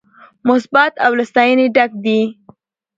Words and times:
مثبت 0.47 0.93
او 1.05 1.11
له 1.17 1.23
ستاينې 1.31 1.65
ډک 1.75 1.91
دي 2.05 2.19